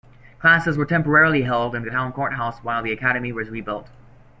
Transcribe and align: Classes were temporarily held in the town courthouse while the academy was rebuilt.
Classes 0.39 0.79
were 0.79 0.85
temporarily 0.87 1.43
held 1.43 1.75
in 1.75 1.83
the 1.83 1.91
town 1.91 2.11
courthouse 2.11 2.57
while 2.63 2.81
the 2.81 2.91
academy 2.91 3.31
was 3.31 3.51
rebuilt. 3.51 3.91